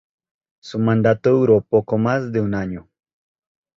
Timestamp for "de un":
2.31-2.55